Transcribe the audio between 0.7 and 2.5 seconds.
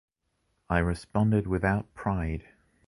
responded without pride: